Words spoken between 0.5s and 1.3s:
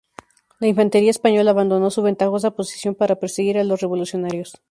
La infantería